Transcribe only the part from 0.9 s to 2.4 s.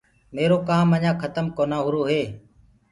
اڃآ کتم ڪونآ هورو هي۔